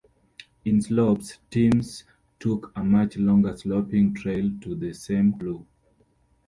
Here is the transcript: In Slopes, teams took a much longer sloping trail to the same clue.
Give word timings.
In 0.65 0.81
Slopes, 0.81 1.37
teams 1.51 2.05
took 2.39 2.71
a 2.75 2.83
much 2.83 3.17
longer 3.17 3.55
sloping 3.55 4.15
trail 4.15 4.49
to 4.61 4.73
the 4.73 4.93
same 4.95 5.31
clue. 5.37 5.63